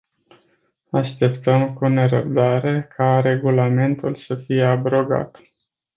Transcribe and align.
Așteptăm 0.91 1.73
cu 1.73 1.87
nerăbdare 1.87 2.83
ca 2.95 3.19
regulamentul 3.19 4.15
să 4.15 4.35
fie 4.35 4.63
abrogat. 4.63 5.39